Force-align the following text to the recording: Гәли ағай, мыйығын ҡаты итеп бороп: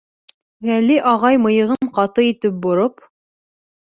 Гәли 0.67 0.95
ағай, 1.09 1.37
мыйығын 1.43 1.91
ҡаты 1.99 2.25
итеп 2.31 2.57
бороп: 2.65 3.07